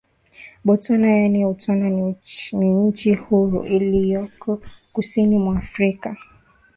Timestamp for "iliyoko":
3.65-4.61